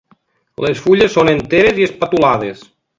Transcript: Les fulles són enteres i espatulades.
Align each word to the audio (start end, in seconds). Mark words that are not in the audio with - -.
Les 0.65 0.81
fulles 0.87 1.13
són 1.19 1.31
enteres 1.37 1.81
i 1.85 1.89
espatulades. 1.93 2.69